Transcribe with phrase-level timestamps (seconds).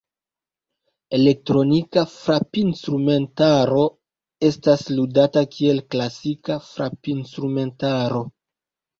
[1.15, 3.83] Elektronika frapinstrumentaro
[4.49, 8.23] estas ludata kiel klasika frapinstrumentaro.